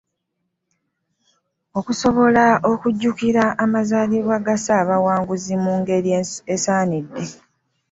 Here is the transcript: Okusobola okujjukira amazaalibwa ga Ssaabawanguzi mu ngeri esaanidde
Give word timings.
Okusobola 1.79 2.45
okujjukira 2.71 3.43
amazaalibwa 3.63 4.35
ga 4.45 4.55
Ssaabawanguzi 4.59 5.53
mu 5.63 5.73
ngeri 5.79 6.09
esaanidde 6.55 7.23